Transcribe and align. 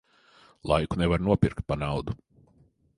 Laiku 0.71 0.95
nevar 1.01 1.19
nopirkt 1.27 1.63
pa 1.69 1.75
naudu. 1.85 2.11